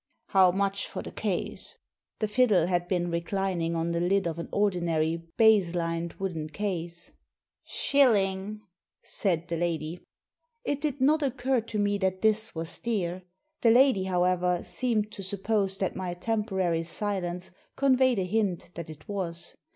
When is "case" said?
1.11-1.77, 6.49-7.11